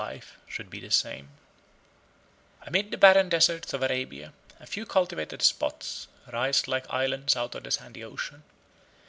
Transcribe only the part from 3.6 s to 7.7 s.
of Arabia, a few cultivated spots rise like islands out of the